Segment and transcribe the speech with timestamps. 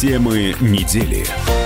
[0.00, 1.59] Темы недели.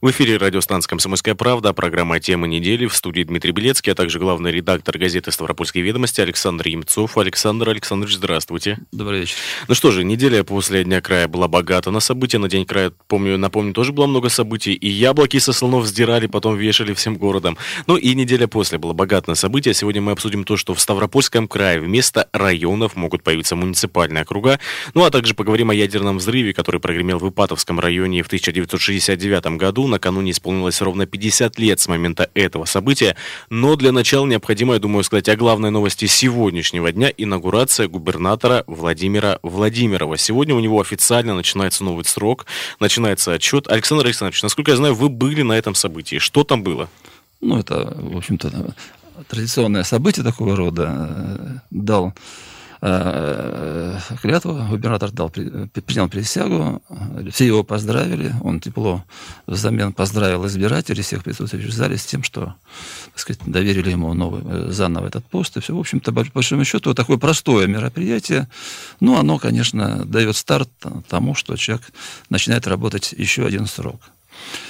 [0.00, 4.50] В эфире радиостанция «Комсомольская правда», программа «Тема недели» в студии Дмитрий Белецкий, а также главный
[4.50, 7.18] редактор газеты «Ставропольские ведомости» Александр Емцов.
[7.18, 8.78] Александр Александрович, здравствуйте.
[8.92, 9.36] Добрый вечер.
[9.68, 12.38] Ну что же, неделя после Дня края была богата на события.
[12.38, 14.72] На День края, помню, напомню, тоже было много событий.
[14.72, 17.58] И яблоки со слонов сдирали, потом вешали всем городом.
[17.86, 19.74] Ну и неделя после была богата на события.
[19.74, 24.60] Сегодня мы обсудим то, что в Ставропольском крае вместо районов могут появиться муниципальные округа.
[24.94, 29.89] Ну а также поговорим о ядерном взрыве, который прогремел в Ипатовском районе в 1969 году
[29.90, 33.16] накануне исполнилось ровно 50 лет с момента этого события.
[33.50, 39.38] Но для начала необходимо, я думаю, сказать о главной новости сегодняшнего дня– инаугурация губернатора Владимира
[39.42, 40.16] Владимирова.
[40.16, 42.46] Сегодня у него официально начинается новый срок,
[42.78, 43.68] начинается отчет.
[43.68, 46.16] Александр Александрович, насколько я знаю, вы были на этом событии.
[46.18, 46.88] Что там было?
[47.40, 48.74] Ну, это, в общем-то,
[49.28, 51.62] традиционное событие такого рода.
[51.70, 52.49] Дал Э,
[52.80, 56.82] клятву, губернатор дал, принял присягу,
[57.30, 59.04] все его поздравили, он тепло
[59.46, 62.54] взамен поздравил избирателей, всех присутствующих в зале с тем, что
[63.06, 66.64] так сказать, доверили ему новый, э, заново этот пост, и все, в общем-то, по большому
[66.64, 68.48] счету, такое простое мероприятие,
[69.00, 70.70] ну, оно, конечно, дает старт
[71.08, 71.92] тому, что человек
[72.30, 74.00] начинает работать еще один срок.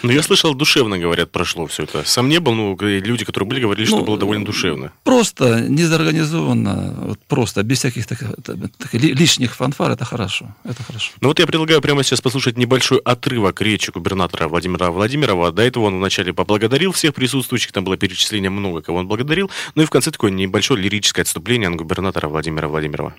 [0.03, 2.05] Ну, я слышал, душевно, говорят, прошло все это.
[2.05, 4.92] Сам не был, ну, люди, которые были, говорили, ну, что было довольно душевно.
[5.05, 11.12] Просто, незаорганизованно, вот просто, без всяких таких, таких лишних фанфар, это хорошо, это хорошо.
[11.20, 15.53] Ну, вот я предлагаю прямо сейчас послушать небольшой отрывок речи губернатора Владимира Владимирова.
[15.53, 19.50] До этого он вначале поблагодарил всех присутствующих, там было перечисление много, кого он благодарил.
[19.75, 23.14] Ну и в конце такое небольшое лирическое отступление от губернатора Владимира Владимирова.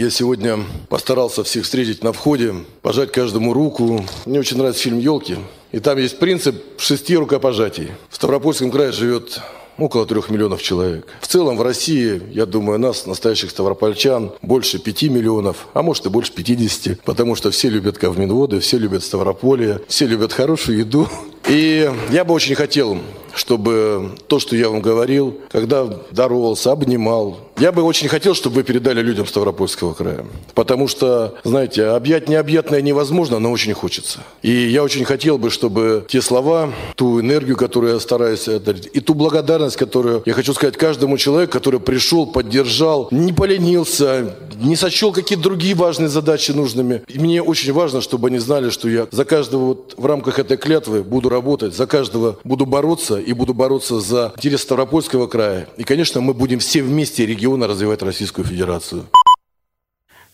[0.00, 4.02] Я сегодня постарался всех встретить на входе, пожать каждому руку.
[4.24, 5.36] Мне очень нравится фильм «Елки».
[5.72, 7.88] И там есть принцип шести рукопожатий.
[8.08, 9.42] В Ставропольском крае живет
[9.76, 11.06] около трех миллионов человек.
[11.20, 16.08] В целом в России, я думаю, нас, настоящих ставропольчан, больше пяти миллионов, а может и
[16.08, 21.08] больше пятидесяти, потому что все любят Ковминводы, все любят Ставрополье, все любят хорошую еду.
[21.48, 22.98] И я бы очень хотел,
[23.34, 28.62] чтобы то, что я вам говорил, когда здоровался, обнимал, я бы очень хотел, чтобы вы
[28.62, 30.24] передали людям Ставропольского края.
[30.54, 34.20] Потому что, знаете, объять необъятное невозможно, но очень хочется.
[34.42, 39.00] И я очень хотел бы, чтобы те слова, ту энергию, которую я стараюсь дарить, и
[39.00, 45.12] ту благодарность, которую я хочу сказать каждому человеку, который пришел, поддержал, не поленился, не сочел
[45.12, 47.02] какие-то другие важные задачи нужными.
[47.08, 50.56] И мне очень важно, чтобы они знали, что я за каждого вот в рамках этой
[50.56, 55.68] клятвы буду работать, за каждого буду бороться и буду бороться за интерес Ставропольского края.
[55.76, 59.06] И, конечно, мы будем все вместе регион региона развивать Российскую Федерацию.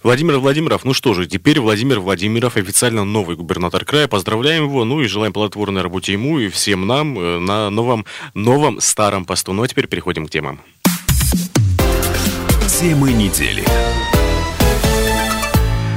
[0.02, 4.08] Владимир Владимиров, ну что же, теперь Владимир Владимиров официально новый губернатор края.
[4.08, 8.04] Поздравляем его, ну и желаем плодотворной работе ему и всем нам э, на новом,
[8.34, 9.52] новом старом посту.
[9.52, 10.60] Ну а теперь переходим к темам.
[12.68, 13.64] Темы недели.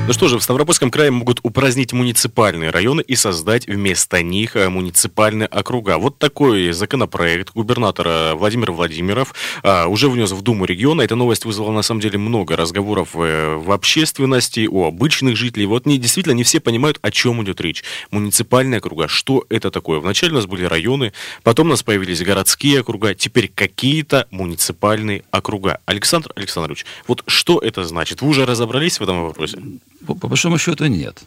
[0.09, 4.67] Ну что же, в Ставропольском крае могут упразднить муниципальные районы и создать вместо них э,
[4.67, 5.99] муниципальные округа.
[5.99, 11.03] Вот такой законопроект губернатора Владимир Владимиров а, уже внес в Думу региона.
[11.03, 15.67] Эта новость вызвала на самом деле много разговоров э, в общественности, у обычных жителей.
[15.67, 17.83] Вот не, действительно не все понимают, о чем идет речь.
[18.09, 19.99] Муниципальные округа, что это такое?
[19.99, 25.81] Вначале у нас были районы, потом у нас появились городские округа, теперь какие-то муниципальные округа.
[25.85, 28.23] Александр Александрович, вот что это значит?
[28.23, 29.59] Вы уже разобрались в этом вопросе?
[30.05, 31.23] По, по большому счету нет.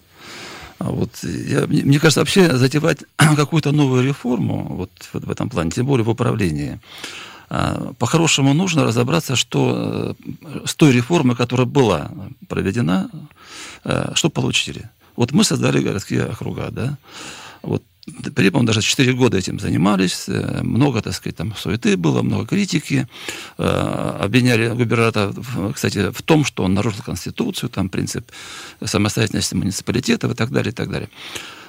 [0.79, 5.71] А вот я, мне кажется, вообще затевать какую-то новую реформу вот в, в этом плане,
[5.71, 6.81] тем более в управлении,
[7.49, 12.11] а, по-хорошему нужно разобраться, что э, с той реформой, которая была
[12.49, 13.11] проведена,
[13.85, 14.89] э, что получили.
[15.17, 16.97] Вот мы создали городские округа, да,
[17.63, 17.83] вот
[18.35, 22.47] при этом даже 4 года этим занимались, э, много, так сказать, там суеты было, много
[22.47, 23.07] критики.
[23.59, 25.33] Э, обвиняли губернатора,
[25.73, 28.25] кстати, в том, что он нарушил Конституцию, там принцип
[28.85, 31.09] самостоятельности муниципалитетов и так далее, и так далее.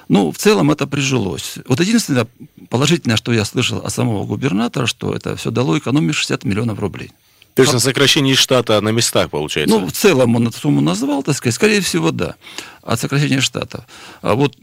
[0.08, 1.58] Ну, в целом это прижилось.
[1.68, 2.26] Вот единственное
[2.68, 7.12] положительное, что я слышал от самого губернатора, что это все дало экономию 60 миллионов рублей.
[7.54, 9.78] То есть на сокращении штата на местах, получается?
[9.78, 12.34] Ну, в целом он эту сумму назвал, так сказать, скорее всего, да,
[12.82, 13.84] от сокращения штатов.
[14.22, 14.56] А вот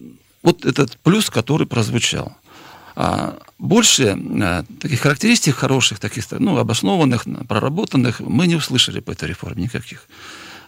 [0.44, 2.36] вот этот плюс, который прозвучал.
[2.96, 9.30] А больше а, таких характеристик хороших, таких ну, обоснованных, проработанных мы не услышали по этой
[9.30, 10.08] реформе никаких.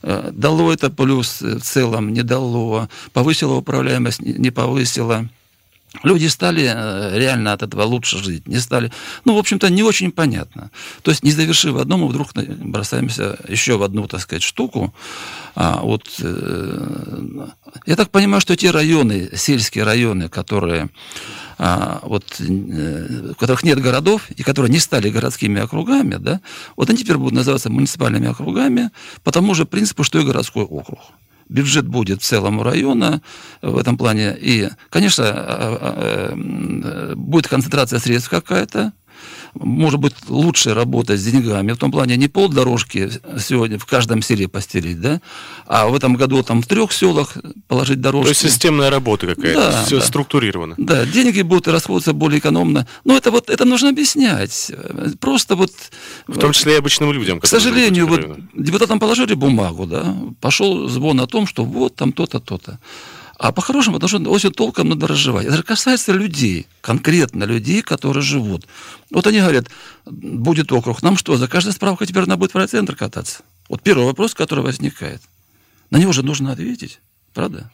[0.01, 5.29] А, дало это плюс в целом, не дало, повысило управляемость, не повысило.
[6.01, 8.91] Люди стали э, реально от этого лучше жить, не стали...
[9.25, 10.71] Ну, в общем-то, не очень понятно.
[11.03, 14.93] То есть, не завершив одно, мы вдруг бросаемся еще в одну, так сказать, штуку.
[15.55, 17.47] А, вот, э,
[17.85, 20.89] я так понимаю, что те районы, сельские районы, которые
[21.59, 26.41] а, вот, э, в которых нет городов и которые не стали городскими округами, да,
[26.75, 28.89] вот они теперь будут называться муниципальными округами
[29.23, 30.99] по тому же принципу, что и городской округ
[31.53, 33.21] бюджет будет в целом района
[33.61, 34.35] в этом плане.
[34.39, 38.91] И, конечно, а, а, будет концентрация средств какая-то,
[39.55, 41.71] может быть, лучше работать с деньгами.
[41.71, 43.09] В том плане не полдорожки
[43.39, 45.21] сегодня в каждом селе постелить, да,
[45.67, 48.25] а в этом году там в трех селах положить дорожки.
[48.25, 50.05] То есть системная работа какая-то, да, все да.
[50.05, 50.75] структурировано.
[50.77, 52.87] Да, деньги будут расходоваться более экономно.
[53.03, 54.71] Но это вот, это нужно объяснять.
[55.19, 55.71] Просто вот...
[56.27, 57.39] В том числе и обычным людям.
[57.39, 62.39] К сожалению, вот депутатам положили бумагу, да, пошел звон о том, что вот там то-то,
[62.39, 62.79] то-то.
[63.37, 65.47] А по-хорошему должен очень толком надо разжевать.
[65.47, 68.67] Это касается людей, конкретно людей, которые живут.
[69.09, 69.67] Вот они говорят,
[70.05, 73.41] будет округ, нам что, за каждой справкой теперь надо будет в райцентр кататься?
[73.69, 75.21] Вот первый вопрос, который возникает.
[75.89, 76.99] На него же нужно ответить.
[77.33, 77.71] Правда?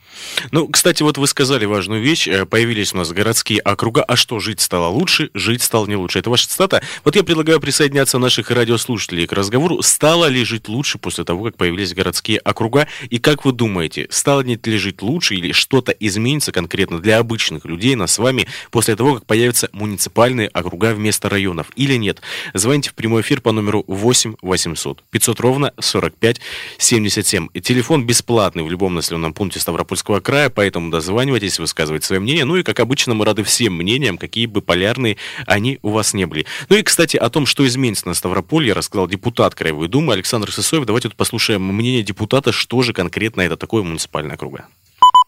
[0.51, 2.27] Ну, кстати, вот вы сказали важную вещь.
[2.27, 4.03] Э, появились у нас городские округа.
[4.03, 5.31] А что, жить стало лучше?
[5.33, 6.19] Жить стало не лучше.
[6.19, 6.81] Это ваша цитата.
[7.03, 9.81] Вот я предлагаю присоединяться наших радиослушателей к разговору.
[9.81, 12.87] Стало ли жить лучше после того, как появились городские округа?
[13.09, 17.95] И как вы думаете, стало ли жить лучше или что-то изменится конкретно для обычных людей,
[17.95, 21.67] нас с вами, после того, как появятся муниципальные округа вместо районов?
[21.75, 22.21] Или нет?
[22.53, 26.39] Звоните в прямой эфир по номеру 8 800 500 ровно 45
[26.77, 27.49] 77.
[27.53, 32.45] И телефон бесплатный в любом населенном пункте пункте Ставропольского края, поэтому дозванивайтесь, высказывайте свое мнение.
[32.45, 35.17] Ну и, как обычно, мы рады всем мнениям, какие бы полярные
[35.47, 36.45] они у вас не были.
[36.69, 40.85] Ну и, кстати, о том, что изменится на Ставрополье, рассказал депутат Краевой Думы Александр Сысоев.
[40.85, 44.67] Давайте вот послушаем мнение депутата, что же конкретно это такое муниципальное округа.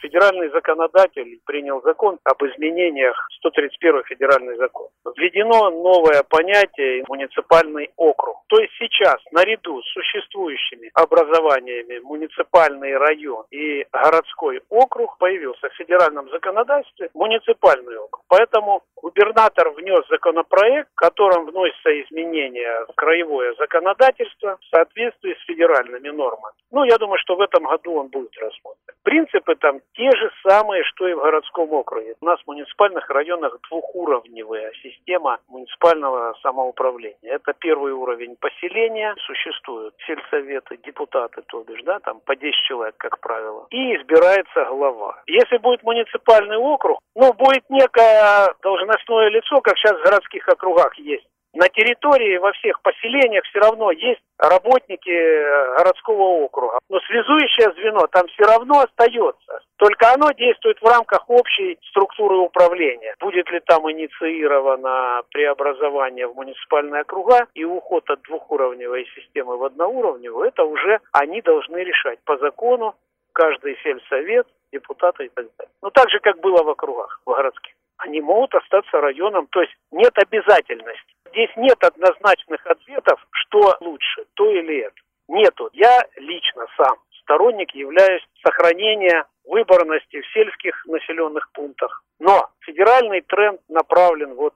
[0.01, 4.87] Федеральный законодатель принял закон об изменениях 131 федеральный закон.
[5.15, 8.37] Введено новое понятие муниципальный округ.
[8.47, 16.29] То есть сейчас наряду с существующими образованиями муниципальный район и городской округ появился в федеральном
[16.29, 18.25] законодательстве муниципальный округ.
[18.27, 26.09] Поэтому губернатор внес законопроект, в котором вносятся изменения в краевое законодательство в соответствии с федеральными
[26.09, 26.55] нормами.
[26.71, 28.95] Ну, я думаю, что в этом году он будет рассмотрен.
[29.03, 32.15] Принципы там те же самые, что и в городском округе.
[32.21, 37.17] У нас в муниципальных районах двухуровневая система муниципального самоуправления.
[37.21, 43.19] Это первый уровень поселения, существуют сельсоветы, депутаты, то бишь, да, там по 10 человек, как
[43.19, 45.21] правило, и избирается глава.
[45.27, 51.25] Если будет муниципальный округ, ну, будет некое должностное лицо, как сейчас в городских округах есть,
[51.53, 56.79] на территории во всех поселениях все равно есть работники э, городского округа.
[56.89, 59.59] Но связующее звено там все равно остается.
[59.77, 63.15] Только оно действует в рамках общей структуры управления.
[63.19, 70.47] Будет ли там инициировано преобразование в муниципальные округа и уход от двухуровневой системы в одноуровневую,
[70.47, 72.95] это уже они должны решать по закону,
[73.33, 75.73] каждый сельсовет, депутаты и так далее.
[75.81, 77.73] Ну, так же, как было в округах, в городских.
[77.97, 81.13] Они могут остаться районом, то есть нет обязательности.
[81.31, 84.95] Здесь нет однозначных ответов, что лучше, то или это.
[85.27, 85.69] Нету.
[85.73, 86.97] Я лично сам
[87.31, 92.03] сторонник являюсь сохранения выборности в сельских населенных пунктах.
[92.19, 94.53] Но федеральный тренд направлен вот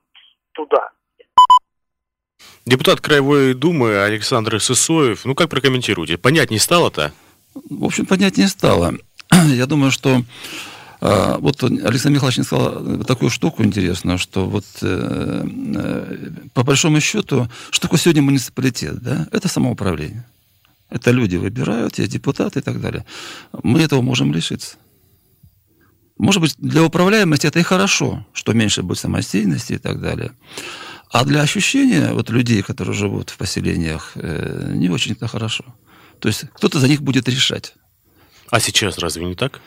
[0.54, 0.92] туда.
[2.66, 6.18] Депутат Краевой Думы Александр Сысоев, ну как прокомментируете?
[6.18, 7.14] Понять не стало-то?
[7.54, 8.94] В общем, понять не стало.
[9.32, 10.18] Я думаю, что
[11.08, 15.44] а, вот Александр Михайлович сказал такую штуку интересную, что вот э,
[15.76, 16.18] э,
[16.54, 19.28] по большому счету, что такое сегодня муниципалитет, да?
[19.32, 20.26] Это самоуправление.
[20.90, 23.06] Это люди выбирают, есть депутаты и так далее.
[23.62, 24.78] Мы этого можем лишиться.
[26.18, 30.32] Может быть, для управляемости это и хорошо, что меньше будет самостоятельности и так далее.
[31.12, 35.66] А для ощущения вот людей, которые живут в поселениях, э, не очень это хорошо.
[36.20, 37.76] То есть кто-то за них будет решать.
[38.50, 39.62] А сейчас разве не так?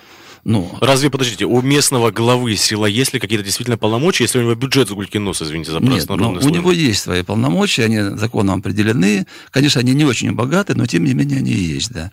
[0.45, 4.54] Ну, Разве, подождите, у местного главы села есть ли какие-то действительно полномочия, если у него
[4.54, 9.26] бюджет с нос, извините за Нет, но у него есть свои полномочия, они законом определены.
[9.50, 12.12] Конечно, они не очень богаты, но тем не менее они есть, да.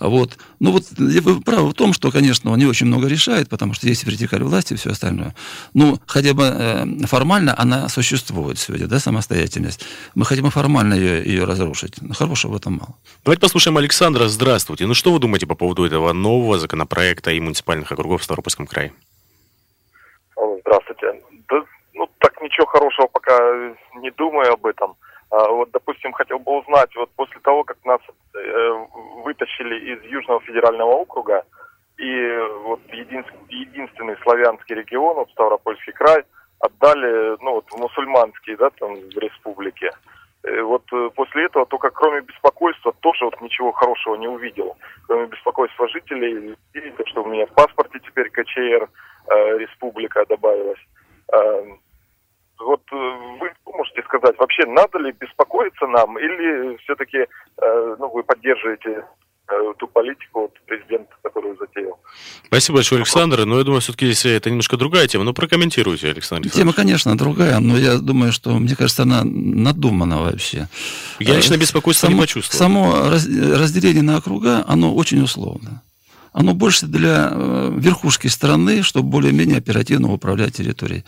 [0.00, 0.36] Вот.
[0.58, 3.86] Ну вот вы правы в том, что, конечно, он не очень много решает, потому что
[3.86, 5.34] есть вертикаль власти и все остальное.
[5.74, 9.80] Ну, хотя бы э, формально она существует сегодня, да, самостоятельность.
[10.14, 12.00] Мы хотим формально ее, ее разрушить.
[12.00, 12.94] Но хорошего в этом мало.
[13.24, 14.28] Давайте послушаем Александра.
[14.28, 14.86] Здравствуйте.
[14.86, 18.66] Ну что вы думаете по поводу этого нового законопроекта и муниципального муниципальных округов в Ставропольском
[18.66, 18.92] крае?
[20.60, 21.20] Здравствуйте.
[21.48, 21.62] Да,
[21.94, 23.38] ну, так ничего хорошего пока
[23.96, 24.96] не думаю об этом.
[25.30, 28.00] А, вот, допустим, хотел бы узнать, вот после того, как нас
[28.34, 28.86] э,
[29.24, 31.44] вытащили из Южного федерального округа,
[31.98, 36.22] и вот един, единственный славянский регион, вот Ставропольский край,
[36.60, 39.90] отдали, ну, вот в мусульманские, да, там, в республике.
[40.42, 44.76] Э, вот э, после этого только кроме беспокойства тоже вот ничего хорошего не увидел.
[45.06, 48.88] Кроме беспокойства жителей, видите, что у меня в паспорте теперь КЧР,
[49.28, 50.80] э, республика добавилась.
[51.32, 51.64] Э,
[52.58, 52.96] вот э,
[53.40, 59.04] вы можете сказать, вообще надо ли беспокоиться нам или все-таки э, ну, вы поддерживаете
[59.78, 61.98] ту политику вот, президент, которую затеял.
[62.46, 63.44] Спасибо большое, Александр.
[63.44, 65.24] Но я думаю, все-таки здесь это немножко другая тема.
[65.24, 66.50] Но прокомментируйте, Александр.
[66.50, 70.68] Тема, конечно, другая, но я думаю, что, мне кажется, она надумана вообще.
[71.20, 72.58] Я лично беспокойства само, не почувствовал.
[72.58, 75.82] Само раз- разделение на округа, оно очень условно.
[76.36, 81.02] Оно больше для э, верхушки страны, чтобы более-менее оперативно управлять территорией.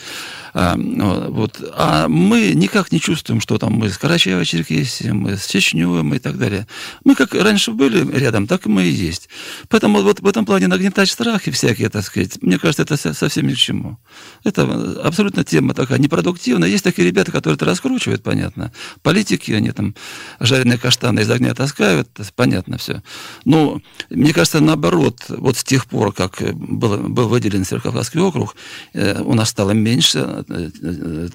[0.54, 1.61] А, вот.
[1.76, 6.18] а мы никак не чувствуем, что там мы с Карачаево-Черкесией, мы с Чечней мы и
[6.18, 6.66] так далее.
[7.04, 9.28] Мы как раньше были рядом, так и мы и есть.
[9.68, 13.49] Поэтому вот в этом плане нагнетать страхи всякие, так сказать, мне кажется, это со- совсем
[13.49, 13.99] ни к чему.
[14.44, 14.62] Это
[15.04, 16.70] абсолютно тема такая непродуктивная.
[16.70, 18.73] Есть такие ребята, которые это раскручивают, понятно.
[19.02, 19.94] Политики, они там
[20.40, 23.02] жареные каштаны из огня таскают, понятно все.
[23.44, 28.56] Но мне кажется, наоборот, вот с тех пор, как э, был, был выделен Северокавказский округ,
[28.94, 30.70] э, у нас стало меньше э,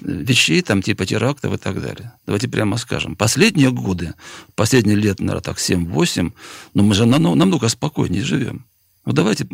[0.02, 2.12] вещей, там, типа терактов и так далее.
[2.26, 3.16] Давайте прямо скажем.
[3.16, 4.14] Последние годы,
[4.54, 6.32] последние лет, наверное, так 7-8,
[6.74, 8.64] но мы же намного, намного спокойнее живем.
[9.06, 9.46] Ну, давайте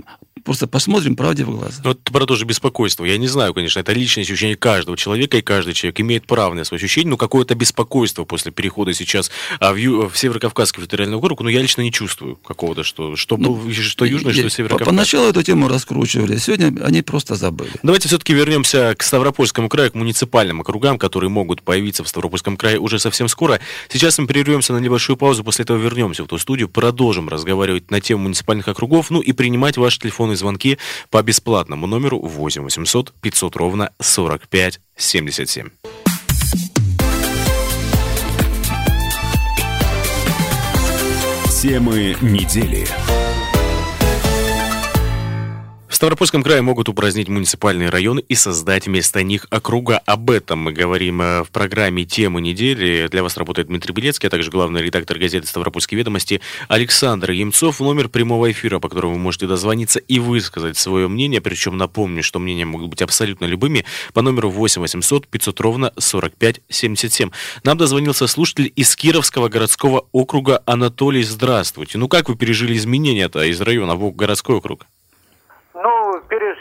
[0.45, 1.83] просто посмотрим правде в глаза.
[1.85, 3.04] Ну, это про то же беспокойство.
[3.04, 6.64] Я не знаю, конечно, это личное ощущение каждого человека, и каждый человек имеет право на
[6.64, 11.40] свое ощущение, но какое-то беспокойство после перехода сейчас а, в, Ю- в Северокавказский федеральный округ,
[11.42, 14.87] ну, я лично не чувствую какого-то, что, что, был- что южный, Ну, И- что северокавказский.
[14.97, 17.73] Поначалу эту тему раскручивали, сегодня они просто забыли.
[17.83, 22.78] Давайте все-таки вернемся к Ставропольскому краю, к муниципальным округам, которые могут появиться в Ставропольском крае
[22.78, 23.61] уже совсем скоро.
[23.88, 28.00] Сейчас мы прервемся на небольшую паузу, после этого вернемся в ту студию, продолжим разговаривать на
[28.00, 30.76] тему муниципальных округов, ну и принимать ваши телефонные звонки
[31.09, 35.70] по бесплатному номеру 8 800 500 ровно 45 77.
[41.62, 42.87] Темы недели.
[45.90, 50.00] В Ставропольском крае могут упразднить муниципальные районы и создать вместо них округа.
[50.06, 53.09] Об этом мы говорим э, в программе «Темы недели».
[53.09, 57.80] Для вас работает Дмитрий Белецкий, а также главный редактор газеты «Ставропольские ведомости» Александр Емцов.
[57.80, 61.40] Номер прямого эфира, по которому вы можете дозвониться и высказать свое мнение.
[61.40, 63.85] Причем напомню, что мнения могут быть абсолютно любыми.
[64.12, 67.30] По номеру 8 800 500 ровно 45 77.
[67.64, 71.25] Нам дозвонился слушатель из Кировского городского округа Анатолий.
[71.25, 71.99] Здравствуйте.
[71.99, 74.87] Ну как вы пережили изменения-то из района в городской округ?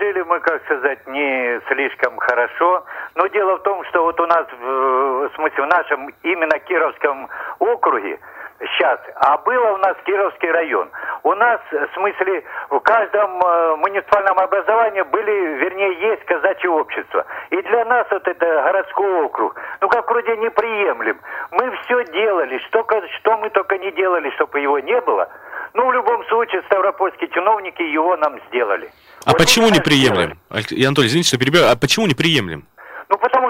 [0.10, 2.84] Пережили мы, как сказать, не слишком хорошо.
[3.16, 7.30] Но дело в том, что вот у нас, в, в смысле, в нашем именно Кировском
[7.60, 8.20] округе
[8.60, 10.90] сейчас, а было у нас Кировский район.
[11.24, 17.26] У нас, в смысле, в каждом э, муниципальном образовании были, вернее, есть казачье общество.
[17.50, 21.20] И для нас вот это городской округ, ну как вроде неприемлем.
[21.52, 22.86] Мы все делали, что,
[23.20, 25.30] что мы только не делали, чтобы его не было.
[25.74, 28.90] Ну, в любом случае, ставропольские чиновники его нам сделали.
[29.26, 30.38] А Вот почему именно не приемлем?
[30.50, 30.86] сделали.
[30.86, 31.72] Анатолий, извините, что перебиваю.
[31.72, 32.66] А почему не приемлем?
[33.08, 33.49] Ну, потому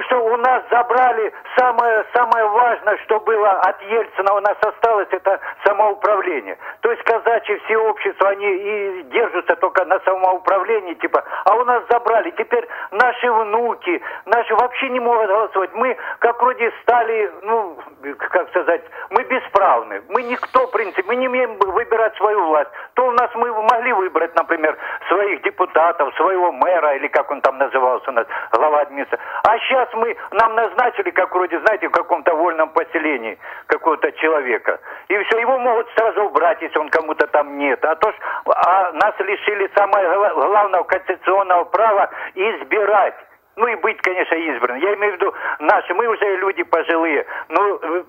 [0.80, 6.58] забрали самое, самое важное, что было от Ельцина, у нас осталось, это самоуправление.
[6.82, 11.84] То есть казачьи все общества, они и держатся только на самоуправлении, типа, а у нас
[11.90, 12.32] забрали.
[12.32, 15.74] Теперь наши внуки, наши вообще не могут голосовать.
[15.74, 17.78] Мы, как вроде, стали, ну,
[18.18, 20.02] как сказать, мы бесправны.
[20.10, 22.70] Мы никто, в принципе, мы не умеем выбирать свою власть.
[22.94, 27.58] То у нас мы могли выбрать, например, своих депутатов, своего мэра, или как он там
[27.58, 29.26] назывался у нас, глава администрации.
[29.44, 34.80] А сейчас мы, нам назначили, как вроде, знаете, в каком-то вольном поселении какого-то человека.
[35.08, 37.84] И все, его могут сразу убрать, если он кому-то там нет.
[37.86, 39.70] А то ж, а нас лишили
[40.16, 43.16] гла- главного конституционного права избирать.
[43.60, 44.82] Ну и быть, конечно, избранным.
[44.82, 47.26] Я имею в виду наши, мы уже люди пожилые.
[47.50, 48.04] Ну, э,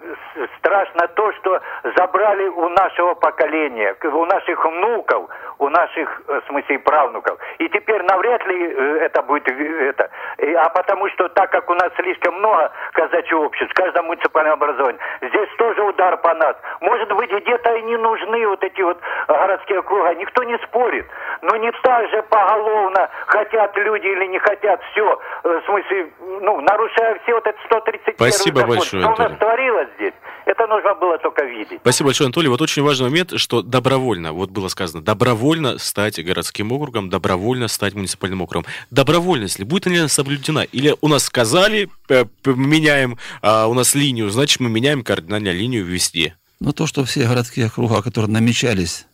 [0.59, 1.61] страшно то, что
[1.97, 5.29] забрали у нашего поколения, у наших внуков,
[5.59, 7.37] у наших, э, в смысле, правнуков.
[7.59, 10.09] И теперь навряд ли э, это будет это.
[10.57, 15.01] А потому что так как у нас слишком много казачьего общества, в каждом муниципальном образовании,
[15.21, 16.57] здесь тоже удар по нас.
[16.81, 21.07] Может быть, где-то и не нужны вот эти вот городские округа, никто не спорит.
[21.43, 27.19] Но не так же поголовно хотят люди или не хотят, все, в смысле, ну, нарушая
[27.23, 28.77] все вот это 131 Спасибо закон.
[28.77, 30.13] большое, Что у нас творилось здесь,
[30.47, 31.79] это нужно было только видеть.
[31.81, 32.49] Спасибо большое, Анатолий.
[32.49, 37.95] Вот очень важный момент, что добровольно, вот было сказано, добровольно стать городским округом, добровольно стать
[37.95, 38.67] муниципальным округом.
[38.91, 40.61] Добровольность ли будет ли она соблюдена?
[40.61, 45.85] Или у нас сказали, э, меняем а у нас линию, значит, мы меняем кардинально линию
[45.85, 46.37] везде.
[46.61, 49.07] Но то, что все городские округа, которые намечались,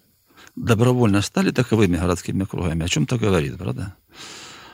[0.57, 3.95] добровольно стали таковыми городскими округами, о чем-то говорит, правда?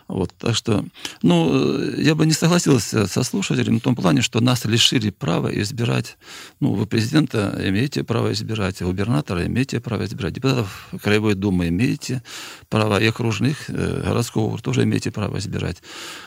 [0.09, 0.85] Вот, так что,
[1.23, 6.17] ну, я бы не согласился со слушателем в том плане, что нас лишили права избирать.
[6.61, 12.23] Ну, вы президента имеете право избирать, губернатора имеете право избирать, депутатов Краевой Думы имеете
[12.69, 15.83] право, и окружных э, городского тоже имеете право избирать.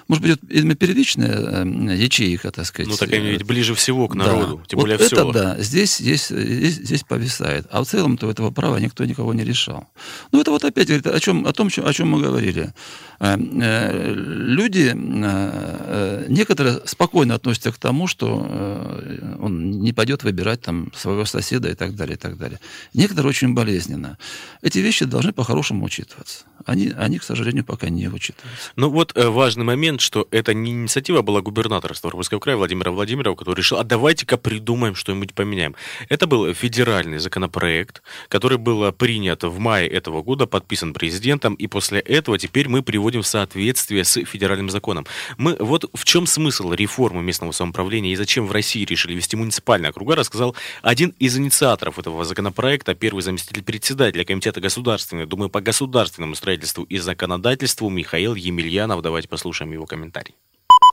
[0.08, 2.89] Может быть, именно первичная э, ячейка, так сказать.
[2.89, 4.63] Ну, такая ведь ближе всего к народу, да.
[4.67, 5.36] тем более вот в селах.
[5.36, 7.67] Это да, здесь, здесь, здесь, здесь повисает.
[7.72, 9.88] А в целом-то этого права никто никого не решал.
[10.32, 12.74] Ну, это вот опять говорит о, чем, о том, о чем мы говорили.
[13.66, 18.26] Э, э, люди, э, некоторые спокойно относятся к тому, что
[19.40, 22.60] он не пойдет выбирать там своего соседа и так далее, и так далее.
[22.94, 24.18] Некоторые очень болезненно.
[24.62, 26.46] Эти вещи должны по-хорошему учитываться.
[26.66, 28.72] Они, они, к сожалению, пока не учитываются.
[28.76, 33.58] Ну вот важный момент, что это не инициатива была губернатора Ставропольского края Владимира Владимирова, который
[33.58, 35.76] решил, а давайте-ка придумаем что-нибудь поменяем.
[36.10, 42.00] Это был федеральный законопроект, который был принят в мае этого года, подписан президентом, и после
[42.00, 43.55] этого теперь мы приводим в соответствие
[44.04, 45.06] с федеральным законом.
[45.38, 49.90] Мы, вот в чем смысл реформы местного самоуправления и зачем в России решили вести муниципальные
[49.90, 56.36] округа, рассказал один из инициаторов этого законопроекта, первый заместитель председателя Комитета Государственной Думы по государственному
[56.36, 59.02] строительству и законодательству Михаил Емельянов.
[59.02, 60.36] Давайте послушаем его комментарий.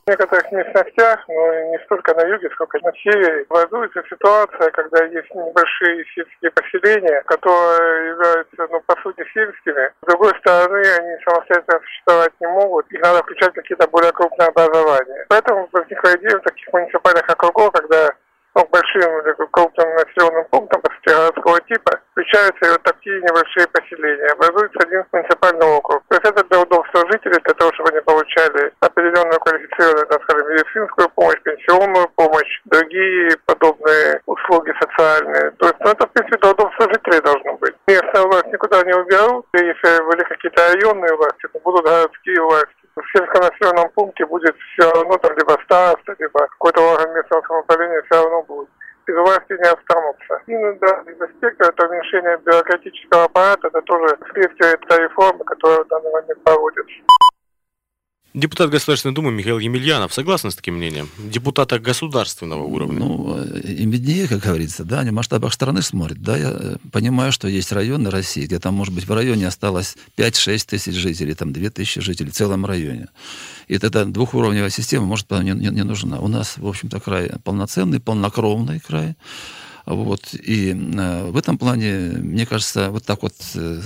[0.04, 5.32] В некоторых местностях, но не столько на юге, сколько на севере, образуется ситуация, когда есть
[5.32, 9.92] небольшие сельские поселения, которые являются, ну, по сути, сельскими.
[10.02, 15.24] С другой стороны, они самостоятельно существовать не могут, их надо включать какие-то более крупные образования.
[15.28, 18.10] Поэтому возникла идея таких муниципальных округов, когда
[18.54, 24.32] ну, большим или крупным населенным пунктом, по сути, городского типа, включаются вот такие небольшие поселения.
[24.32, 26.02] Образуется один муниципальный округ.
[26.08, 30.48] То есть это для удобства жителей, для того, чтобы они получали определенную квалифицированную, так скажем,
[30.48, 35.50] медицинскую помощь, пенсионную помощь, другие подобные услуги социальные.
[35.52, 37.74] То есть, ну, это, в принципе, для удобства жителей должно быть.
[37.86, 43.02] Местная власть никуда не уберут, если были какие-то районные власти, то будут городские власти в
[43.16, 48.22] сельском населенном пункте будет все равно там либо староста, либо какой-то орган местного самоуправления все
[48.22, 48.31] равно
[49.56, 50.42] не останутся.
[50.46, 55.88] И ну, да, аспекта это уменьшение бюрократического аппарата, это тоже следствие этой реформы, которая в
[55.88, 56.94] данный момент проводится.
[58.34, 61.10] Депутат Государственной Думы Михаил Емельянов согласен с таким мнением?
[61.18, 63.00] Депутата государственного уровня.
[63.00, 66.22] Ну, им виднее, как говорится, да, они в масштабах страны смотрят.
[66.22, 69.96] Да, я э, понимаю, что есть районы России, где там, может быть, в районе осталось
[70.16, 73.08] 5-6 тысяч жителей, там 2 тысячи жителей в целом районе.
[73.68, 76.18] И тогда двухуровневая система может не, не, не нужна.
[76.18, 79.14] У нас, в общем-то, край полноценный, полнокровный край.
[79.84, 80.32] Вот.
[80.32, 83.82] И э, в этом плане, мне кажется, вот так вот э,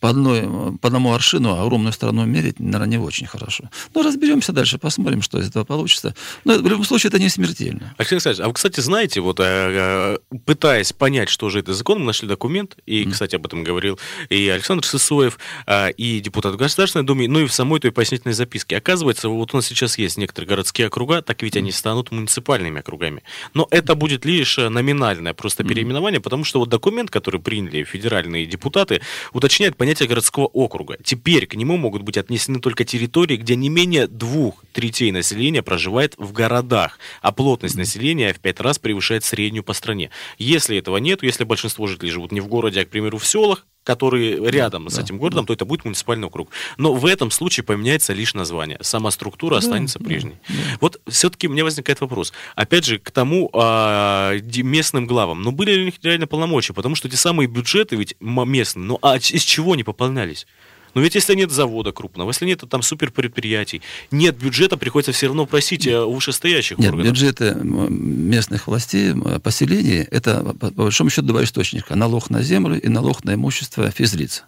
[0.00, 0.42] по, одной,
[0.78, 3.64] по одному аршину огромную страну мерить, наверное, не очень хорошо.
[3.94, 6.14] Но разберемся дальше, посмотрим, что из этого получится.
[6.44, 7.94] Но в любом случае это не смертельно.
[7.98, 12.00] Алексей Александрович, а вы, кстати, знаете, вот э, э, пытаясь понять, что же это закон,
[12.00, 13.98] мы нашли документ, и, кстати, об этом говорил
[14.30, 18.78] и Александр Сысоев, э, и депутат Государственной Думы, ну и в самой той пояснительной записке.
[18.78, 23.22] Оказывается, вот у нас сейчас есть некоторые городские округа, так ведь они станут муниципальными округами.
[23.52, 29.02] Но это будет лишь номинальное просто переименование, потому что вот документ, который приняли федеральные депутаты,
[29.32, 30.98] уточняет понятие понятие городского округа.
[31.02, 36.14] Теперь к нему могут быть отнесены только территории, где не менее двух третей населения проживает
[36.16, 40.10] в городах, а плотность населения в пять раз превышает среднюю по стране.
[40.38, 43.66] Если этого нет, если большинство жителей живут не в городе, а, к примеру, в селах,
[43.84, 45.48] которые рядом да, с этим городом, да.
[45.48, 46.50] то это будет муниципальный округ.
[46.76, 48.78] Но в этом случае поменяется лишь название.
[48.82, 50.34] Сама структура да, останется да, прежней.
[50.48, 50.54] Да.
[50.80, 52.32] Вот все-таки у меня возникает вопрос.
[52.54, 55.42] Опять же, к тому а, местным главам.
[55.42, 56.74] Ну, были ли у них реально полномочия?
[56.74, 58.84] Потому что эти самые бюджеты ведь местные.
[58.84, 60.46] Ну, а из чего они пополнялись?
[60.94, 65.46] Но ведь если нет завода крупного, если нет там суперпредприятий, нет бюджета, приходится все равно
[65.46, 67.12] просить э, у вышестоящих нет, органов.
[67.12, 71.94] бюджеты местных властей, поселений, это, по большому счету, два источника.
[71.96, 74.44] Налог на землю и налог на имущество физлиц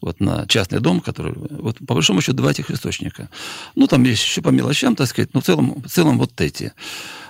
[0.00, 3.28] вот на частный дом, который, вот по большому счету, два этих источника.
[3.74, 6.72] Ну, там есть еще по мелочам, так сказать, но в целом, в целом вот эти.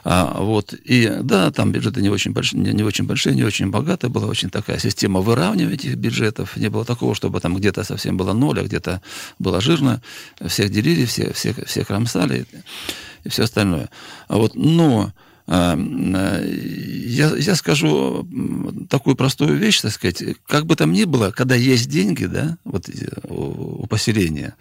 [0.05, 3.71] А, вот, и да, там бюджеты не очень, большие, не, не очень большие, не очень
[3.71, 8.17] богатые, была очень такая система выравнивания этих бюджетов, не было такого, чтобы там где-то совсем
[8.17, 9.03] было ноль, а где-то
[9.39, 10.03] было жирно,
[10.47, 12.47] всех делили, все, всех, всех рамсали
[13.25, 13.91] и все остальное.
[14.29, 15.13] А вот, но
[15.49, 18.29] я, я скажу
[18.91, 22.89] такую простую вещь, так сказать, как бы там ни было, когда есть деньги, да, вот
[22.91, 24.57] э, у, у поселения,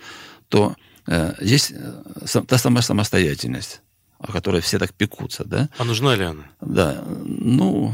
[0.47, 3.81] то э, есть э, та самая самостоятельность,
[4.17, 5.69] о которой все так пекутся, да.
[5.77, 6.43] А нужна ли она?
[6.61, 7.93] Да, ну...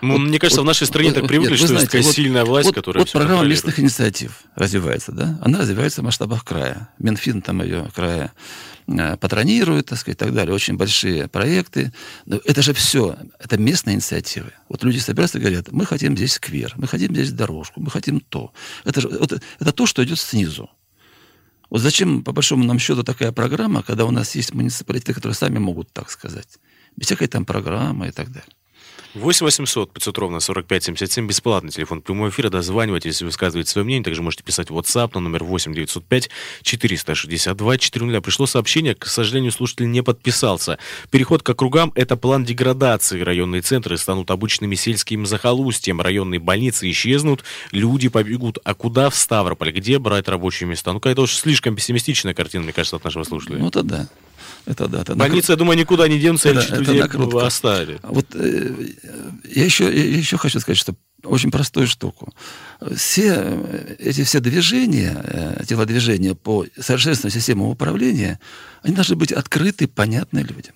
[0.00, 2.02] Ну, вот, мне кажется, вот, в нашей стране вот, так привыкли, нет, что знаете, такая
[2.02, 5.38] вот, сильная власть, вот, которая Вот программа местных инициатив развивается, да?
[5.42, 6.88] Она развивается в масштабах края.
[6.98, 8.32] Минфин там ее края
[8.88, 10.54] Э, патронируют, так сказать, и так далее.
[10.54, 11.92] Очень большие проекты.
[12.24, 14.52] Но это же все, это местные инициативы.
[14.68, 18.20] Вот люди собираются и говорят, мы хотим здесь сквер, мы хотим здесь дорожку, мы хотим
[18.20, 18.52] то.
[18.84, 20.70] Это, же, вот, это то, что идет снизу.
[21.68, 25.58] Вот зачем, по большому нам счету, такая программа, когда у нас есть муниципалитеты, которые сами
[25.58, 26.58] могут так сказать?
[26.96, 28.54] Без всякой там программы и так далее.
[29.14, 34.04] 8 800 500 ровно 45 77, бесплатный телефон прямого эфира, дозванивайтесь, если высказываете свое мнение,
[34.04, 36.30] также можете писать в WhatsApp на номер 8 905
[36.62, 38.20] 462 400.
[38.20, 40.78] Пришло сообщение, к сожалению, слушатель не подписался.
[41.10, 43.20] Переход к округам– это план деградации.
[43.20, 48.58] Районные центры станут обычными сельскими захолустьем, районные больницы исчезнут, люди побегут.
[48.64, 49.72] А куда в Ставрополь?
[49.72, 50.92] Где брать рабочие места?
[50.92, 53.58] Ну, какая-то уж слишком пессимистичная картина, мне кажется, от нашего слушателя.
[53.58, 54.08] Ну, это да.
[54.66, 55.00] Это да.
[55.00, 55.48] Это Больницы, накрут...
[55.48, 57.46] я думаю, никуда не денутся, это, это людей накрутка.
[57.46, 57.98] оставили.
[58.02, 58.74] Вот э,
[59.44, 60.94] я, еще, я еще хочу сказать, что
[61.24, 62.32] очень простую штуку.
[62.94, 63.58] Все
[63.98, 68.40] эти все движения, э, телодвижения по совершенствованию системы управления,
[68.82, 70.74] они должны быть открыты, понятны людям.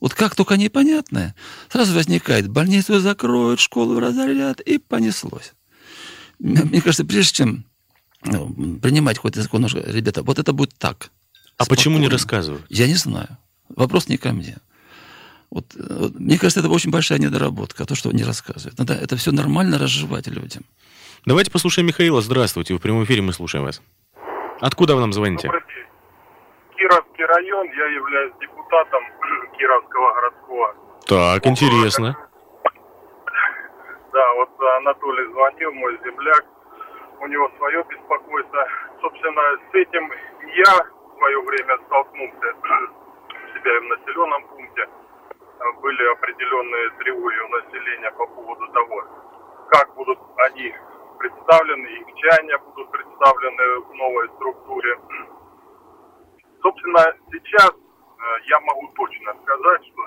[0.00, 1.34] Вот как только они понятны,
[1.70, 5.52] сразу возникает, больницу закроют, школу разорят, и понеслось.
[6.38, 7.64] Мне кажется, прежде чем
[8.24, 11.10] ну, принимать какой-то закон, ребята, вот это будет так–
[11.56, 11.76] а спокойно.
[11.76, 12.64] почему не рассказывают?
[12.68, 13.28] Я не знаю.
[13.68, 14.56] Вопрос не ко мне.
[15.50, 18.78] Вот, вот, мне кажется, это очень большая недоработка, то, что не рассказывают.
[18.78, 20.64] Надо это все нормально разжевать людям.
[21.26, 22.20] Давайте послушаем Михаила.
[22.20, 22.74] Здравствуйте.
[22.74, 23.80] В прямом эфире мы слушаем вас.
[24.60, 25.48] Откуда вы нам звоните?
[26.76, 27.66] Кировский район.
[27.66, 29.02] Я являюсь депутатом
[29.56, 30.74] Кировского городского.
[31.06, 32.16] Так, интересно.
[34.12, 36.44] Да, вот Анатолий звонил, мой земляк.
[37.20, 38.66] У него свое беспокойство.
[39.00, 40.10] Собственно, с этим
[40.56, 42.54] я свое время столкнулся
[43.54, 44.88] себя в населенном пункте.
[45.80, 49.04] Были определенные тревоги у населения по поводу того,
[49.70, 50.74] как будут они
[51.18, 54.98] представлены, их чаяния будут представлены в новой структуре.
[56.62, 60.02] Собственно, сейчас э, я могу точно сказать, что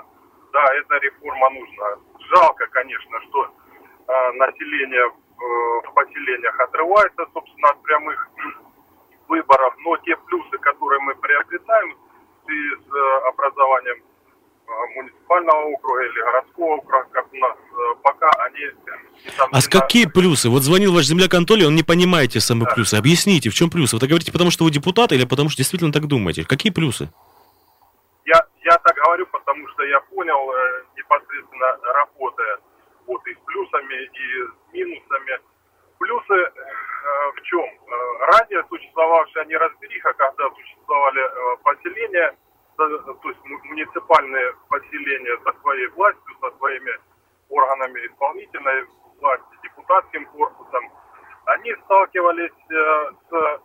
[0.52, 1.86] да, эта реформа нужна.
[2.34, 8.28] Жалко, конечно, что э, население э, в поселениях отрывается, собственно, от прямых
[9.28, 11.96] выборов, но те плюсы, которые мы приобретаем
[12.46, 18.60] с э, образованием э, муниципального округа или городского округа, как у нас, э, пока они...
[19.52, 20.48] А с какие плюсы?
[20.48, 22.74] Вот звонил ваш земляк Анатолий, он не понимает те самые да.
[22.74, 22.94] плюсы.
[22.94, 23.96] Объясните, в чем плюсы?
[23.96, 26.44] Вы так говорите, потому что вы депутат или потому что действительно так думаете?
[26.44, 27.10] Какие плюсы?
[28.24, 30.52] Я, я так говорю, потому что я понял,
[30.96, 32.58] непосредственно работая
[33.06, 35.38] вот и с плюсами, и с минусами.
[35.98, 36.52] Плюсы
[37.36, 37.64] в чем?
[37.64, 42.36] Э, ранее существовавшая неразбериха, когда существовали э, поселения,
[42.76, 46.92] то есть муниципальные поселения со своей властью, со своими
[47.48, 48.86] органами исполнительной
[49.20, 50.92] власти, депутатским корпусом,
[51.46, 53.60] они сталкивались с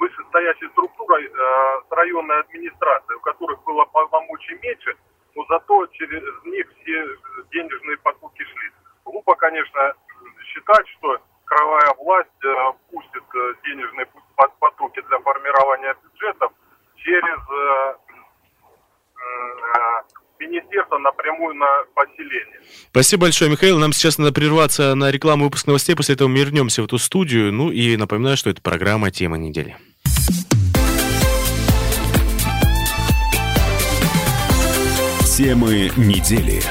[0.00, 4.96] вышестоящей структурой, с районной администрацией, у которых было полномочий меньше,
[5.36, 7.06] но зато через них все
[7.52, 8.70] денежные потоки шли.
[9.04, 9.94] Глупо, конечно,
[10.42, 14.06] считать, что кровая власть э, пустит э, денежные
[14.60, 16.52] потоки для формирования бюджетов
[16.96, 17.94] через э,
[20.38, 22.60] министерство напрямую на поселение.
[22.90, 23.78] Спасибо большое, Михаил.
[23.78, 27.52] Нам сейчас надо прерваться на рекламу выпуска новостей, после этого мы вернемся в эту студию.
[27.52, 29.76] Ну и напоминаю, что это программа «Тема недели».
[35.36, 36.62] Темы недели.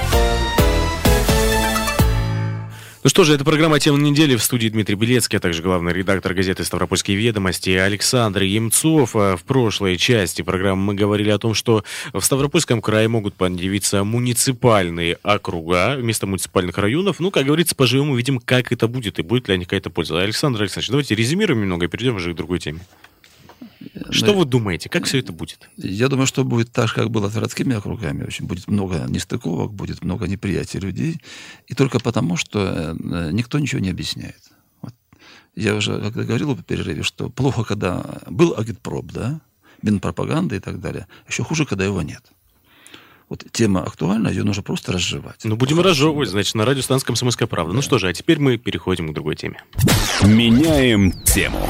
[3.06, 6.34] Ну что же, это программа «Тема недели» в студии Дмитрий Белецкий, а также главный редактор
[6.34, 9.15] газеты «Ставропольские ведомости» Александр Емцов.
[9.15, 14.04] А в прошлой части программы мы говорили о том, что в Ставропольском крае могут появиться
[14.04, 17.20] муниципальные округа вместо муниципальных районов.
[17.20, 20.20] Ну, как говорится, поживем увидим, как это будет и будет ли они какая-то польза.
[20.20, 22.80] Александр Александрович, давайте резюмируем немного и перейдем уже к другой теме.
[24.10, 25.69] Что вы думаете, как все это будет?
[25.78, 28.24] Я думаю, что будет так же, как было с городскими округами.
[28.24, 31.21] Очень будет много нестыковок, будет много неприятий людей.
[31.67, 34.52] И только потому, что э, никто ничего не объясняет.
[34.82, 34.93] Вот.
[35.56, 39.41] Я уже когда говорил в перерыве, что плохо, когда был агитпроп, да,
[40.02, 41.08] пропаганда и так далее.
[41.28, 42.24] Еще хуже, когда его нет.
[43.30, 45.41] Вот тема актуальна, ее нужно просто разжевать.
[45.45, 47.74] Ну, будем разжевывать, значит, на радиостанции «Комсомольская правда».
[47.74, 47.78] Ну да.
[47.78, 49.63] Ну что же, а теперь мы переходим к другой теме.
[50.24, 51.67] Меняем тему.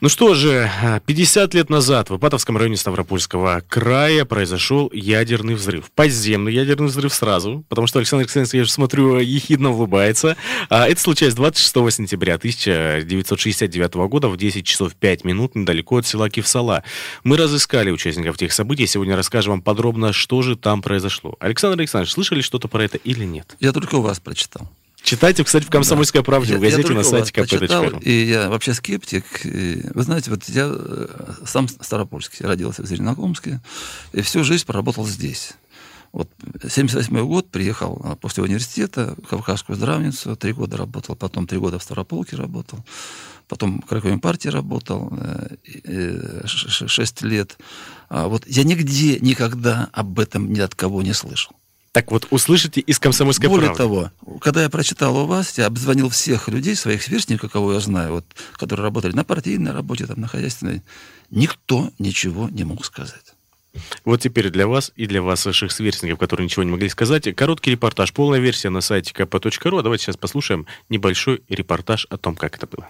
[0.00, 0.70] Ну что же,
[1.06, 5.90] 50 лет назад в Ипатовском районе Ставропольского края произошел ядерный взрыв.
[5.90, 10.36] Подземный ядерный взрыв сразу, потому что Александр Александрович, я же смотрю, ехидно улыбается.
[10.68, 16.30] А это случилось 26 сентября 1969 года в 10 часов 5 минут недалеко от села
[16.30, 16.84] Кивсала.
[17.24, 18.86] Мы разыскали участников тех событий.
[18.86, 21.34] Сегодня расскажем вам подробно, что же там произошло.
[21.40, 23.56] Александр Александрович, слышали что-то про это или нет?
[23.58, 24.70] Я только у вас прочитал.
[25.02, 26.58] Читайте, кстати, в «Комсомольской правде», да.
[26.58, 27.98] в газете на сайте КП.ру.
[28.00, 29.24] И я вообще скептик.
[29.46, 31.06] И, вы знаете, вот я э,
[31.46, 33.60] сам Старопольский, родился в Зеленокумске,
[34.12, 35.54] и всю жизнь проработал здесь.
[36.12, 36.30] Вот
[36.66, 41.78] 78 год приехал а, после университета в Кавказскую здравницу, три года работал, потом три года
[41.78, 42.78] в Ставрополке работал,
[43.46, 45.12] потом в Краковой партии работал
[45.84, 47.58] э, шесть лет.
[48.08, 51.54] А вот я нигде никогда об этом ни от кого не слышал.
[51.92, 53.82] Так вот, услышите из «Комсомольской Более правды».
[53.82, 58.12] того, когда я прочитал у вас, я обзвонил всех людей, своих сверстников, кого я знаю,
[58.12, 60.82] вот, которые работали на партийной работе, там, на хозяйственной.
[61.30, 63.34] Никто ничего не мог сказать.
[64.04, 68.12] Вот теперь для вас и для ваших сверстников, которые ничего не могли сказать, короткий репортаж,
[68.12, 69.78] полная версия на сайте kp.ru.
[69.78, 72.88] А давайте сейчас послушаем небольшой репортаж о том, как это было.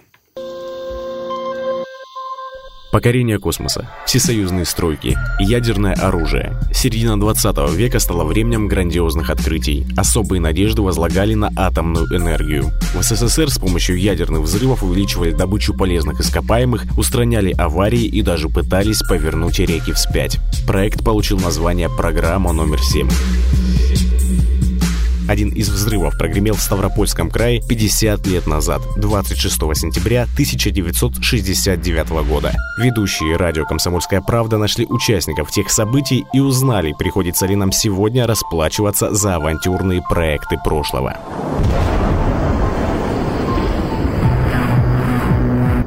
[2.91, 6.57] Покорение космоса, всесоюзные стройки, ядерное оружие.
[6.73, 9.85] Середина 20 века стала временем грандиозных открытий.
[9.95, 12.71] Особые надежды возлагали на атомную энергию.
[12.95, 19.03] В СССР с помощью ядерных взрывов увеличивали добычу полезных ископаемых, устраняли аварии и даже пытались
[19.03, 20.39] повернуть реки вспять.
[20.65, 24.58] Проект получил название «Программа номер 7».
[25.29, 32.51] Один из взрывов прогремел в Ставропольском крае 50 лет назад, 26 сентября 1969 года.
[32.79, 39.13] Ведущие радио «Комсомольская правда» нашли участников тех событий и узнали, приходится ли нам сегодня расплачиваться
[39.13, 41.15] за авантюрные проекты прошлого.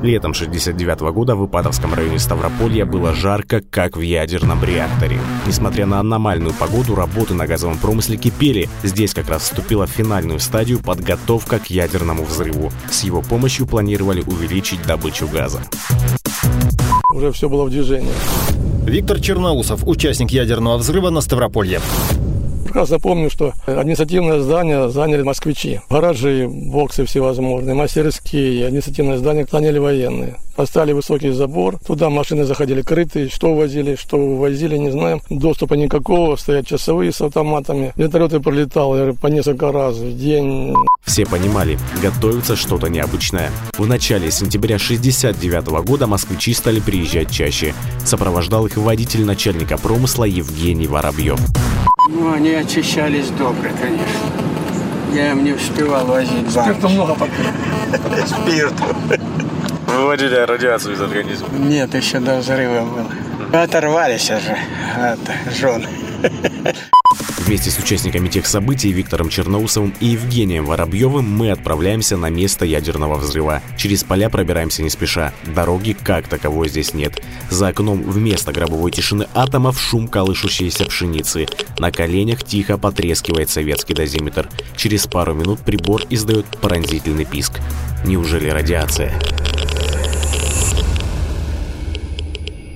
[0.03, 5.21] Летом 69 года в Ипатовском районе Ставрополья было жарко, как в ядерном реакторе.
[5.47, 8.69] Несмотря на аномальную погоду, работы на газовом промысле кипели.
[8.83, 12.73] Здесь как раз вступила в финальную стадию подготовка к ядерному взрыву.
[12.91, 15.61] С его помощью планировали увеличить добычу газа.
[17.15, 18.11] Уже все было в движении.
[18.85, 21.81] Виктор Черноусов, участник ядерного взрыва на Ставрополье
[22.73, 25.81] прекрасно помню, что административное здание заняли москвичи.
[25.91, 30.37] Гаражи, боксы всевозможные, мастерские, административное здание заняли военные.
[30.57, 35.21] Поставили высокий забор, туда машины заходили крытые, что увозили, что увозили, не знаем.
[35.29, 37.93] Доступа никакого, стоят часовые с автоматами.
[37.97, 40.75] Вертолеты пролетал по несколько раз в день.
[41.05, 43.51] Все понимали, готовится что-то необычное.
[43.77, 47.75] В начале сентября 69 года москвичи стали приезжать чаще.
[48.05, 51.39] Сопровождал их водитель начальника промысла Евгений Воробьев.
[52.09, 54.07] Ну, они очищались добро, конечно.
[55.13, 56.73] Я им не успевал возить банки.
[56.73, 57.47] Спирту много попил.
[58.27, 58.85] Спирту.
[59.87, 61.49] Выводили радиацию из организма?
[61.59, 63.63] Нет, еще до взрыва было.
[63.63, 64.57] Оторвались уже
[64.97, 65.21] от
[65.55, 65.87] жены.
[67.47, 73.17] Вместе с участниками тех событий Виктором Черноусовым и Евгением Воробьевым мы отправляемся на место ядерного
[73.17, 73.61] взрыва.
[73.77, 75.33] Через поля пробираемся не спеша.
[75.45, 77.21] Дороги как таковой здесь нет.
[77.51, 81.49] За окном вместо гробовой тишины атомов шум колышущейся пшеницы.
[81.81, 84.49] На коленях тихо потрескивает советский дозиметр.
[84.77, 87.55] Через пару минут прибор издает пронзительный писк.
[88.05, 89.21] Неужели радиация?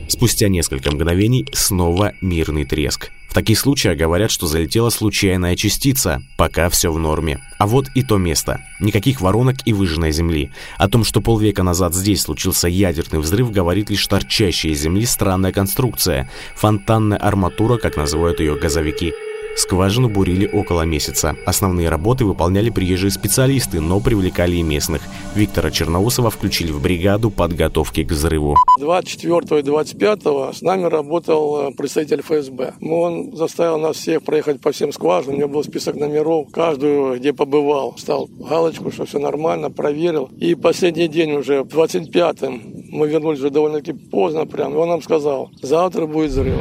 [0.09, 3.13] Спустя несколько мгновений снова мирный треск.
[3.37, 7.39] В таких случаях говорят, что залетела случайная частица, пока все в норме.
[7.59, 8.63] А вот и то место.
[8.81, 10.53] Никаких воронок и выжженной земли.
[10.79, 15.53] О том, что полвека назад здесь случился ядерный взрыв, говорит лишь торчащая из земли странная
[15.53, 16.31] конструкция.
[16.55, 19.13] Фонтанная арматура, как называют ее газовики.
[19.57, 21.35] Скважину бурили около месяца.
[21.47, 25.01] Основные работы выполняли приезжие специалисты, но привлекали и местных.
[25.35, 28.55] Виктора Черноусова включили в бригаду подготовки к взрыву.
[28.79, 30.23] 24 и 25
[30.55, 32.75] с нами работал э, представитель ФСБ.
[32.83, 35.37] Он заставил нас всех проехать по всем скважинам.
[35.37, 37.95] У него был список номеров, каждую, где побывал.
[37.97, 40.29] Стал галочку, что все нормально, проверил.
[40.39, 44.75] И последний день уже, 25-м, мы вернулись уже довольно-таки поздно прям.
[44.75, 46.57] И он нам сказал, завтра будет взрыв.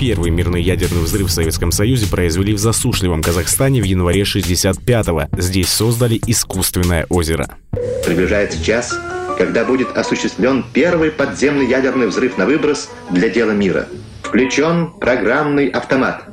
[0.00, 5.24] Первый мирный ядерный взрыв в Советском Союзе произвели в засушливом Казахстане в январе 65-го.
[5.38, 7.46] Здесь создали искусственное озеро.
[8.06, 8.98] Приближается час,
[9.36, 13.88] когда будет осуществлен первый подземный ядерный взрыв на выброс для дела мира.
[14.22, 16.24] Включен программный автомат.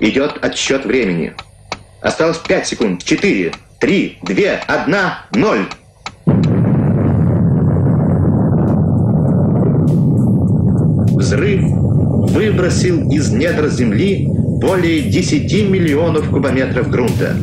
[0.00, 1.34] Идет отсчет времени.
[2.00, 3.04] Осталось 5 секунд.
[3.04, 4.34] 4, 3, 2,
[4.66, 4.96] 1,
[5.34, 5.68] 0.
[11.16, 11.71] Взрыв
[12.52, 17.34] выбросил из недр земли более 10 миллионов кубометров грунта.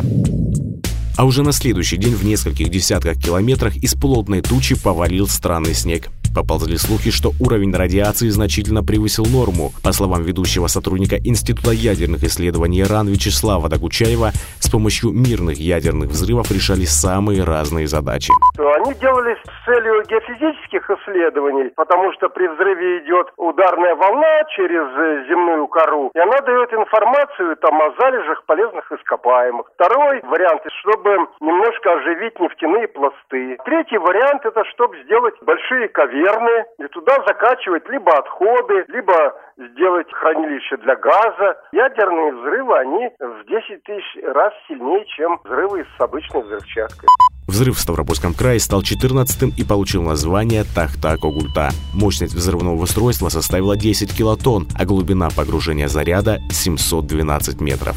[1.17, 6.09] А уже на следующий день в нескольких десятках километрах из плотной тучи повалил странный снег.
[6.35, 9.71] Поползли слухи, что уровень радиации значительно превысил норму.
[9.83, 16.51] По словам ведущего сотрудника Института ядерных исследований РАН Вячеслава Догучаева, с помощью мирных ядерных взрывов
[16.51, 18.31] решали самые разные задачи.
[18.57, 25.25] Они делались с целью геофизических исследований, потому что при взрыве идет ударная волна через э,
[25.27, 29.65] земную кору, и она дает информацию там о залежах полезных ископаемых.
[29.75, 31.09] Второй вариант, чтобы
[31.41, 33.57] немножко оживить нефтяные пласты.
[33.65, 40.07] Третий вариант, это чтобы сделать большие ковер достоверные, и туда закачивать либо отходы, либо сделать
[40.13, 41.57] хранилище для газа.
[41.71, 47.07] Ядерные взрывы, они в 10 тысяч раз сильнее, чем взрывы с обычной взрывчаткой.
[47.47, 51.69] Взрыв в Ставропольском крае стал 14-м и получил название Тахта-Когульта.
[51.95, 57.95] Мощность взрывного устройства составила 10 килотонн, а глубина погружения заряда 712 метров.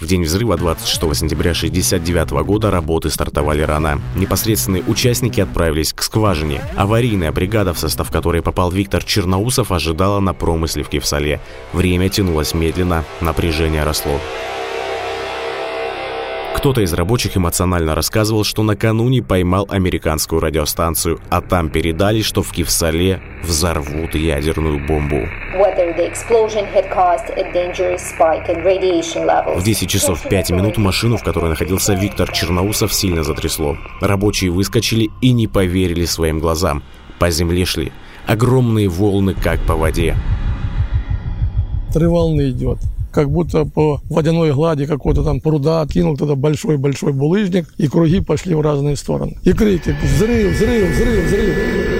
[0.00, 4.00] В день взрыва 26 сентября 1969 года работы стартовали рано.
[4.14, 6.62] Непосредственные участники отправились к скважине.
[6.76, 11.40] Аварийная бригада, в состав которой попал Виктор Черноусов, ожидала на промысле в Кевсале.
[11.72, 14.20] Время тянулось медленно, напряжение росло.
[16.56, 22.50] Кто-то из рабочих эмоционально рассказывал, что накануне поймал американскую радиостанцию, а там передали, что в
[22.50, 25.28] Кивсале взорвут ядерную бомбу.
[29.54, 33.76] В 10 часов 5 минут машину, в которой находился Виктор Черноусов, сильно затрясло.
[34.00, 36.82] Рабочие выскочили и не поверили своим глазам.
[37.20, 37.92] По земле шли
[38.26, 40.16] огромные волны, как по воде.
[41.92, 42.78] Три волны идет
[43.12, 48.54] как будто по водяной глади какого-то там пруда кинул туда большой-большой булыжник, и круги пошли
[48.54, 49.36] в разные стороны.
[49.42, 50.54] И крики «Взрыв!
[50.54, 50.90] Взрыв!
[50.90, 51.26] Взрыв!
[51.26, 51.98] Взрыв!»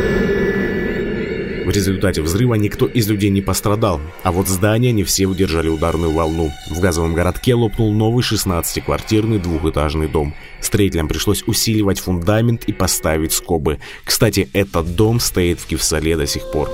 [1.68, 6.12] В результате взрыва никто из людей не пострадал, а вот здания не все удержали ударную
[6.12, 6.51] волну.
[6.71, 10.35] В газовом городке лопнул новый 16-квартирный двухэтажный дом.
[10.62, 13.81] Строителям пришлось усиливать фундамент и поставить скобы.
[14.03, 16.71] Кстати, этот дом стоит в Кивсале до сих пор.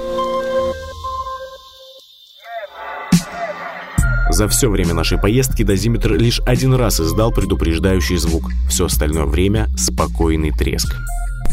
[4.34, 8.50] За все время нашей поездки дозиметр лишь один раз издал предупреждающий звук.
[8.68, 10.96] Все остальное время– спокойный треск.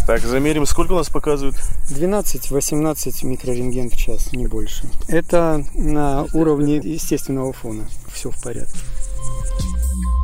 [0.07, 1.55] Так, замерим, сколько у нас показывают?
[1.91, 4.89] 12-18 микрорентген в час, не больше.
[5.07, 7.83] Это на уровне естественного фона.
[8.11, 8.79] Все в порядке.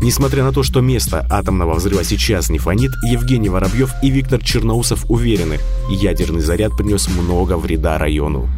[0.01, 5.05] Несмотря на то, что место атомного взрыва сейчас не фонит, Евгений Воробьев и Виктор Черноусов
[5.09, 5.59] уверены,
[5.91, 8.49] ядерный заряд принес много вреда району.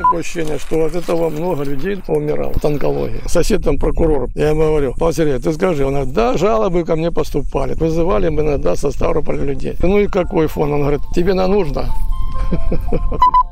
[0.00, 3.20] Такое ощущение, что от этого много людей умирало от онкологии.
[3.26, 6.96] Сосед там прокурор, я ему говорю, Павел Сергеевич, ты скажи, он говорит, да, жалобы ко
[6.96, 7.74] мне поступали.
[7.74, 9.76] Вызывали мы иногда со Ставрополя людей.
[9.82, 10.72] Ну и какой фон?
[10.72, 11.86] Он говорит, тебе на нужно.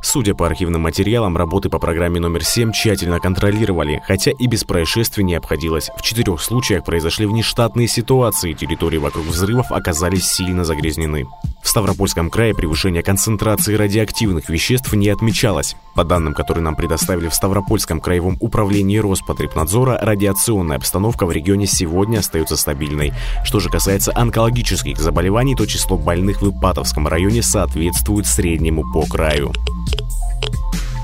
[0.03, 5.24] Судя по архивным материалам, работы по программе номер 7 тщательно контролировали, хотя и без происшествий
[5.24, 5.90] не обходилось.
[5.96, 11.26] В четырех случаях произошли внештатные ситуации, территории вокруг взрывов оказались сильно загрязнены.
[11.62, 15.77] В Ставропольском крае превышение концентрации радиоактивных веществ не отмечалось.
[15.94, 22.18] По данным, которые нам предоставили в Ставропольском краевом управлении Роспотребнадзора, радиационная обстановка в регионе сегодня
[22.18, 23.12] остается стабильной.
[23.44, 29.53] Что же касается онкологических заболеваний, то число больных в Ипатовском районе соответствует среднему по краю.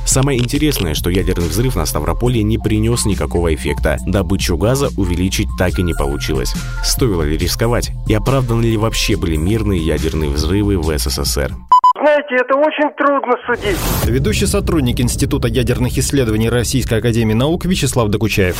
[0.07, 3.99] Самое интересное, что ядерный взрыв на Ставрополе не принес никакого эффекта.
[4.07, 6.55] Добычу газа увеличить так и не получилось.
[6.83, 7.91] Стоило ли рисковать?
[8.09, 11.51] И оправданы ли вообще были мирные ядерные взрывы в СССР?
[11.97, 13.77] Знаете, это очень трудно судить.
[14.07, 18.57] Ведущий сотрудник Института ядерных исследований Российской Академии Наук Вячеслав Докучаев.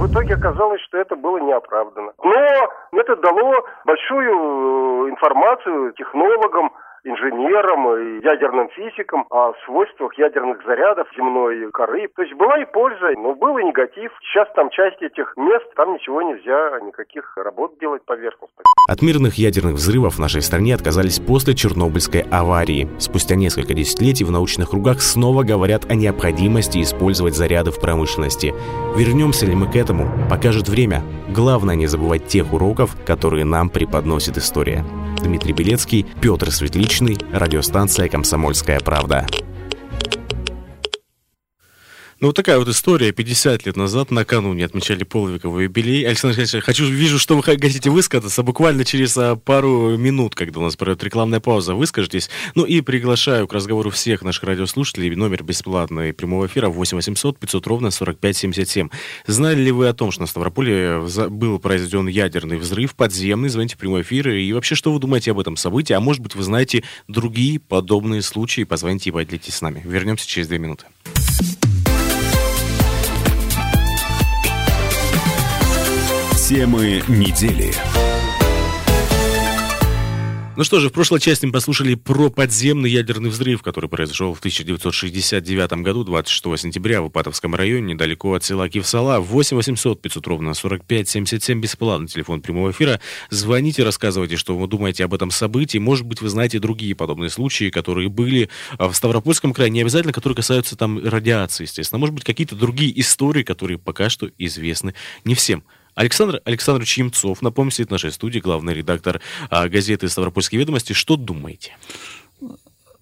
[0.00, 2.12] В итоге оказалось, что это было неоправданно.
[2.22, 3.52] Но это дало
[3.84, 6.70] большую э, информацию технологам,
[7.06, 12.08] инженерам и ядерным физикам о свойствах ядерных зарядов земной коры.
[12.14, 14.12] То есть была и польза, но был и негатив.
[14.22, 18.62] Сейчас там часть этих мест, там ничего нельзя, никаких работ делать поверхностно.
[18.88, 22.88] От мирных ядерных взрывов в нашей стране отказались после Чернобыльской аварии.
[22.98, 28.52] Спустя несколько десятилетий в научных кругах снова говорят о необходимости использовать заряды в промышленности.
[28.96, 31.02] Вернемся ли мы к этому, покажет время.
[31.28, 34.84] Главное не забывать тех уроков, которые нам преподносит история.
[35.22, 36.50] Дмитрий Белецкий, Петр
[36.96, 39.26] Светличный, радиостанция «Комсомольская правда».
[42.18, 43.12] Ну, вот такая вот история.
[43.12, 46.06] 50 лет назад, накануне, отмечали полвековой юбилей.
[46.06, 48.42] Александр Александрович, хочу, вижу, что вы хотите высказаться.
[48.42, 52.30] Буквально через а, пару минут, когда у нас пройдет рекламная пауза, выскажитесь.
[52.54, 55.14] Ну и приглашаю к разговору всех наших радиослушателей.
[55.14, 58.88] Номер бесплатный прямого эфира 8 800 500 ровно 45 77.
[59.26, 63.50] Знали ли вы о том, что на Ставрополе был произведен ядерный взрыв подземный?
[63.50, 64.30] Звоните в прямой эфир.
[64.30, 65.92] И вообще, что вы думаете об этом событии?
[65.92, 68.64] А может быть, вы знаете другие подобные случаи?
[68.64, 69.82] Позвоните и поделитесь с нами.
[69.84, 70.86] Вернемся через две минуты.
[76.48, 77.72] Темы недели.
[80.56, 84.38] Ну что же, в прошлой части мы послушали про подземный ядерный взрыв, который произошел в
[84.38, 89.18] 1969 году, 26 сентября в Ипатовском районе, недалеко от села Кивсала.
[89.18, 93.00] 8 800 500 ровно 45 77, бесплатный телефон прямого эфира.
[93.28, 95.78] Звоните, рассказывайте, что вы думаете об этом событии.
[95.78, 99.70] Может быть, вы знаете другие подобные случаи, которые были в Ставропольском крае.
[99.70, 101.98] Не обязательно, которые касаются там радиации, естественно.
[101.98, 104.94] Может быть, какие-то другие истории, которые пока что известны
[105.24, 105.64] не всем.
[105.96, 110.92] Александр Александрович Емцов, напомню, сидит в нашей студии, главный редактор а, газеты «Ставропольские ведомости».
[110.92, 111.74] Что думаете?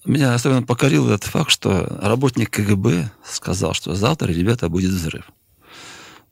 [0.05, 5.25] меня особенно покорил этот факт, что работник КГБ сказал, что завтра, ребята, будет взрыв.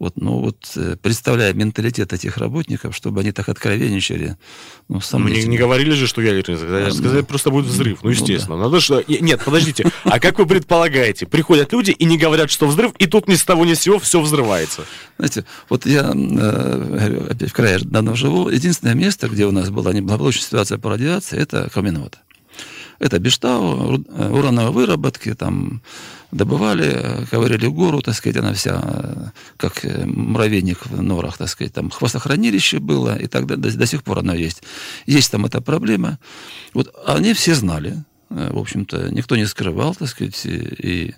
[0.03, 4.36] Вот, ну вот, э, представляя менталитет этих работников, чтобы они так откровенничали,
[4.88, 6.88] ну, сам не, не говорили же, что ядерный взрыв.
[6.88, 8.00] А, сказали, ну, просто будет взрыв.
[8.03, 8.57] Ну, естественно.
[8.57, 8.68] Ну, да.
[8.68, 9.05] Надо что...
[9.07, 9.86] Нет, подождите.
[10.03, 11.26] А как вы предполагаете?
[11.26, 14.00] Приходят люди и не говорят, что взрыв, и тут ни с того ни с сего
[14.00, 14.82] все взрывается.
[15.18, 18.48] Знаете, вот я э, опять в крае давно живу.
[18.48, 22.18] Единственное место, где у нас была неблагополучная ситуация по радиации, это Каменвод.
[23.03, 25.82] Это Бештау, урановые выработки, там
[26.30, 32.78] добывали, ковыряли гору, так сказать, она вся как муравейник в норах, так сказать, там хвостохранилище
[32.78, 34.62] было, и так до, до сих пор оно есть.
[35.05, 36.20] Есть там эта проблема.
[36.74, 41.14] Вот они все знали, в общем-то, никто не скрывал, так сказать, и, и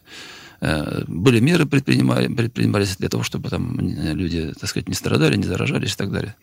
[1.06, 5.92] были меры предпринимали, предпринимались для того, чтобы там люди, так сказать, не страдали, не заражались
[5.92, 6.34] и так далее.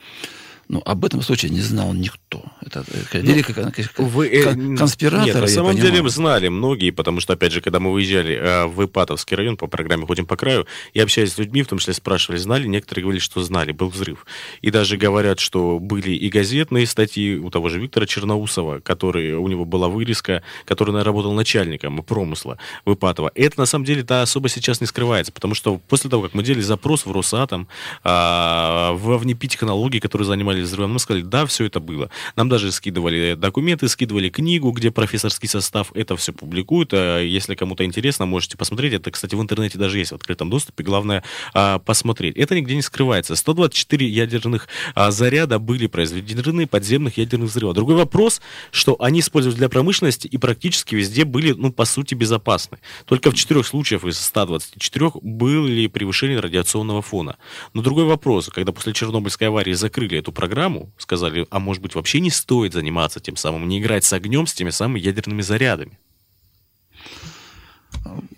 [0.71, 2.45] Ну, об этом случае не знал никто.
[2.65, 5.25] Это ну, великая вы, э, конспиратора.
[5.25, 8.85] Нет, на самом деле знали многие, потому что, опять же, когда мы выезжали э, в
[8.85, 12.37] Ипатовский район по программе «Ходим по краю», и общаясь с людьми, в том числе спрашивали,
[12.39, 14.25] знали, некоторые говорили, что знали, был взрыв.
[14.61, 19.49] И даже говорят, что были и газетные статьи у того же Виктора Черноусова, который, у
[19.49, 23.29] него была вырезка, который работал начальником промысла в Ипатово.
[23.35, 26.43] Это, на самом деле, то особо сейчас не скрывается, потому что после того, как мы
[26.43, 27.67] делали запрос в Росатом,
[28.05, 30.93] а, в внепитехнологии, которые занимались занимались взрывом.
[30.93, 32.09] Мы сказали, да, все это было.
[32.35, 36.93] Нам даже скидывали документы, скидывали книгу, где профессорский состав это все публикует.
[36.93, 38.93] А если кому-то интересно, можете посмотреть.
[38.93, 40.83] Это, кстати, в интернете даже есть в открытом доступе.
[40.83, 42.37] Главное а, посмотреть.
[42.37, 43.35] Это нигде не скрывается.
[43.35, 47.75] 124 ядерных а, заряда были произведены подземных ядерных взрывов.
[47.75, 48.41] Другой вопрос,
[48.71, 52.79] что они использовались для промышленности и практически везде были, ну, по сути, безопасны.
[53.05, 57.37] Только в четырех случаях из 124 были превышения радиационного фона.
[57.73, 62.19] Но другой вопрос, когда после Чернобыльской аварии закрыли эту программу, сказали, а может быть вообще
[62.19, 65.99] не стоит заниматься тем самым, не играть с огнем, с теми самыми ядерными зарядами.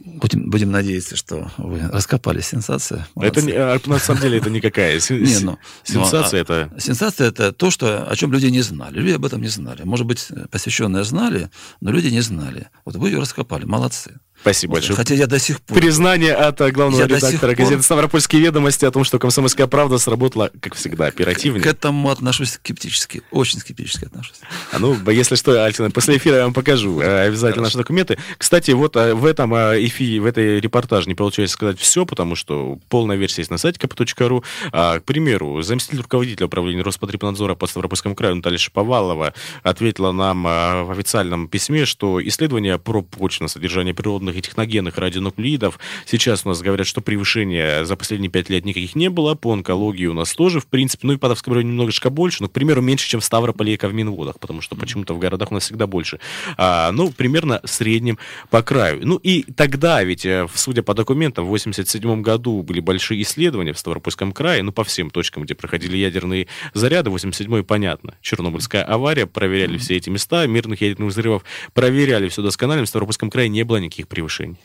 [0.05, 3.05] Будем, будем надеяться, что вы раскопали сенсацию.
[3.15, 6.45] Это а, на самом деле это никакая ну, сенсация.
[6.47, 6.71] Ну, это...
[6.77, 8.99] Сенсация это то, что, о чем люди не знали.
[8.99, 9.83] Люди об этом не знали.
[9.83, 11.49] Может быть, посвященные знали,
[11.79, 12.67] но люди не знали.
[12.83, 13.63] Вот вы ее раскопали.
[13.63, 14.19] Молодцы.
[14.43, 14.97] Спасибо большое.
[14.97, 15.77] Хотя я до сих пор...
[15.77, 17.83] Признание от э, главного я редактора газеты пор...
[17.83, 21.63] «Ставропольские ведомости» о том, что «Комсомольская правда» сработала, как всегда, оперативнее.
[21.63, 23.21] К этому отношусь скептически.
[23.31, 24.41] Очень скептически отношусь.
[24.73, 27.63] А ну, если что, Альтина, после эфира я вам покажу э, обязательно Хорошо.
[27.63, 28.17] наши документы.
[28.37, 32.79] Кстати, вот э, в этом эфире, в этой репортаже не получилось сказать все, потому что
[32.89, 34.43] полная версия есть на сайте kp.ru.
[34.71, 39.33] А, к примеру, заместитель руководителя управления Роспотребнадзора по Ставропольскому краю Наталья Шаповалова
[39.63, 45.79] ответила нам в официальном письме, что исследования про почвенное содержание природных и техногенных радионуклидов.
[46.05, 49.35] Сейчас у нас говорят, что превышения за последние пять лет никаких не было.
[49.35, 52.51] По онкологии у нас тоже, в принципе, ну и Патовском районе немножечко больше, но, к
[52.51, 55.87] примеру, меньше, чем в Ставрополе и Ковминводах, потому что почему-то в городах у нас всегда
[55.87, 56.19] больше.
[56.57, 58.17] А, ну, примерно в среднем
[58.49, 59.01] по краю.
[59.03, 63.79] Ну и тогда, ведь, э, судя по документам, в 87 году были большие исследования в
[63.79, 67.09] Ставропольском крае, ну, по всем точкам, где проходили ядерные заряды.
[67.09, 68.15] 87-й, понятно.
[68.21, 72.85] Чернобыльская авария, проверяли все эти места, мирных ядерных взрывов, проверяли все досконально.
[72.85, 74.57] В Ставропольском крае не было никаких превышений.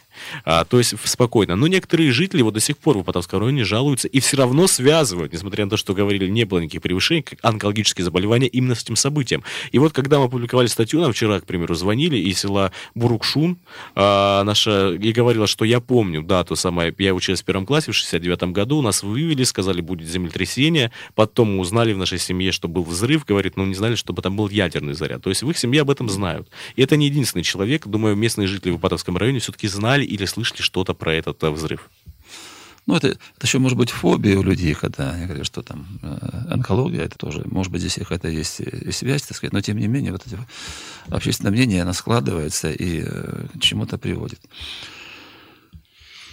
[0.45, 1.57] А, то есть спокойно.
[1.57, 5.33] Но некоторые жители вот до сих пор в Потовском районе жалуются и все равно связывают,
[5.33, 9.43] несмотря на то, что говорили, не было никаких превышений, онкологические заболевания именно с этим событием.
[9.73, 13.59] И вот когда мы опубликовали статью, нам вчера, к примеру, звонили из села Бурукшун,
[13.95, 17.95] а, наша, и говорила, что я помню дату самое, я учился в первом классе в
[17.95, 22.83] 69 году, нас вывели, сказали, будет землетрясение, потом мы узнали в нашей семье, что был
[22.83, 25.23] взрыв, говорит, но не знали, чтобы там был ядерный заряд.
[25.23, 26.49] То есть в их семье об этом знают.
[26.77, 30.61] И это не единственный человек, думаю, местные жители в Ипатовском районе все-таки знали или слышали
[30.61, 31.89] что-то про этот э, взрыв.
[32.89, 36.19] Ну, это, это еще может быть фобия у людей, когда они говорят, что там э,
[36.51, 39.87] онкология, это тоже, может быть, здесь какая-то есть и связь, так сказать, но тем не
[39.89, 40.39] менее, вот это
[41.11, 44.41] общественное мнение, оно складывается и э, к чему-то приводит.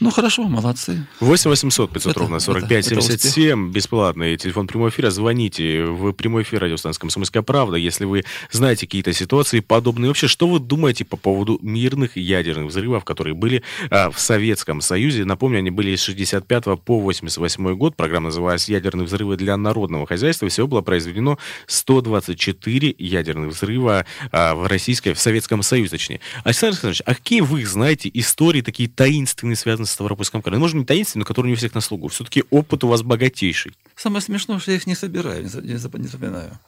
[0.01, 1.07] Ну, хорошо, молодцы.
[1.21, 5.09] 8 800 500 это, ровно 45 это, 77, бесплатный телефон прямого эфира.
[5.09, 10.09] Звоните в прямой эфир радиостанции «Комсомольская правда», если вы знаете какие-то ситуации подобные.
[10.09, 15.23] Вообще, что вы думаете по поводу мирных ядерных взрывов, которые были а, в Советском Союзе?
[15.23, 17.95] Напомню, они были с 65 по 88 год.
[17.95, 20.49] Программа называлась «Ядерные взрывы для народного хозяйства».
[20.49, 26.19] Всего было произведено 124 ядерных взрыва а, в Российской, в Советском Союзе, точнее.
[26.43, 30.57] Александр Александрович, а какие вы знаете истории такие таинственные, связанные на Ставропольском крае.
[30.57, 32.07] Ну, может, не таинственный, но который не у всех на слугу.
[32.07, 33.73] Все-таки опыт у вас богатейший.
[33.95, 36.59] Самое смешное, что я их не собираю, не запоминаю.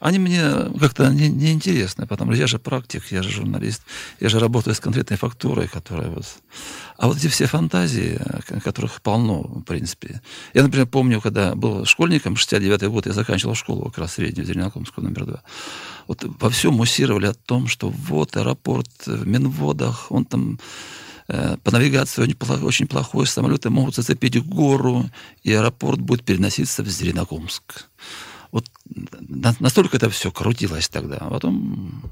[0.00, 0.42] они мне
[0.80, 3.82] как-то не, не интересны, потому что я же практик, я же журналист,
[4.20, 6.26] я же работаю с конкретной фактурой, которая вот...
[6.96, 8.20] А вот эти все фантазии,
[8.64, 10.20] которых полно, в принципе.
[10.54, 15.04] Я, например, помню, когда был школьником, 69-й год, я заканчивал школу как раз среднюю, Зеленокомскую,
[15.04, 15.42] номер два.
[16.08, 20.58] Вот во всем муссировали о том, что вот аэропорт в Минводах, он там
[21.28, 25.10] по навигации очень, плохой, самолеты могут зацепить гору,
[25.42, 27.86] и аэропорт будет переноситься в Зеленокумск.
[28.50, 28.64] Вот
[29.28, 31.18] настолько это все крутилось тогда.
[31.20, 32.02] А потом,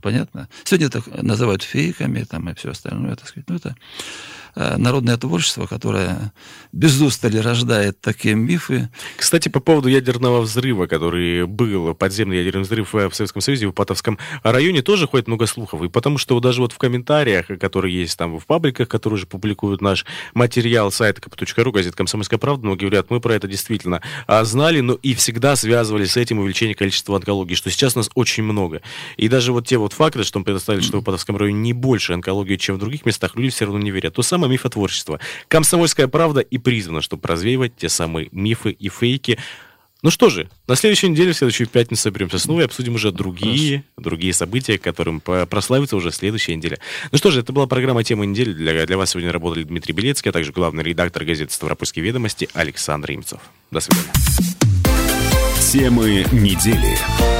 [0.00, 0.48] понятно.
[0.62, 3.16] Сегодня это называют фейками там, и все остальное.
[3.16, 3.48] Так сказать.
[3.48, 6.32] Ну, это Э, народное творчество, которое
[6.72, 8.88] без устали рождает такие мифы.
[9.16, 14.18] Кстати, по поводу ядерного взрыва, который был, подземный ядерный взрыв в Советском Союзе, в Патовском
[14.42, 15.82] районе, тоже ходит много слухов.
[15.82, 19.80] И потому что даже вот в комментариях, которые есть там в пабликах, которые уже публикуют
[19.80, 24.80] наш материал сайта kp.ru, газета «Комсомольская правда», многие говорят, мы про это действительно а, знали,
[24.80, 28.82] но и всегда связывали с этим увеличение количества онкологии, что сейчас у нас очень много.
[29.16, 32.12] И даже вот те вот факты, что мы предоставили, что в Патовском районе не больше
[32.12, 34.14] онкологии, чем в других местах, люди все равно не верят.
[34.14, 35.20] То самое самое мифотворчество.
[35.48, 39.38] Комсомольская правда и призвана, чтобы развеивать те самые мифы и фейки.
[40.02, 43.84] Ну что же, на следующей неделе, в следующую пятницу соберемся снова и обсудим уже другие,
[43.98, 46.78] другие события, которым прославится уже следующая неделя.
[47.12, 48.54] Ну что же, это была программа «Тема недели».
[48.54, 53.10] Для, для вас сегодня работали Дмитрий Белецкий, а также главный редактор газеты «Ставропольские ведомости» Александр
[53.12, 53.40] Имцев.
[53.70, 54.08] До свидания.
[55.70, 57.39] Темы недели.